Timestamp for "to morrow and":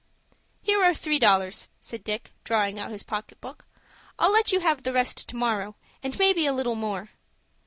5.29-6.17